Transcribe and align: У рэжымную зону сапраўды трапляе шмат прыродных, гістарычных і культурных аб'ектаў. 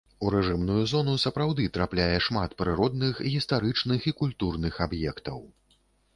У 0.27 0.29
рэжымную 0.35 0.85
зону 0.93 1.13
сапраўды 1.23 1.67
трапляе 1.75 2.15
шмат 2.29 2.57
прыродных, 2.63 3.21
гістарычных 3.35 4.09
і 4.13 4.17
культурных 4.25 4.83
аб'ектаў. 4.89 5.39